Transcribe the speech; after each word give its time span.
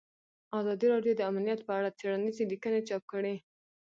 ازادي 0.59 0.85
راډیو 0.93 1.13
د 1.17 1.21
امنیت 1.31 1.59
په 1.67 1.71
اړه 1.79 1.89
څېړنیزې 1.99 2.43
لیکنې 2.51 2.81
چاپ 2.89 3.03
کړي. 3.11 3.35